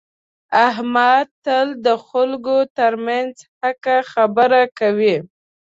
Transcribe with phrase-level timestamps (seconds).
[0.67, 5.15] احمد تل د خلکو ترمنځ حقه خبره کوي.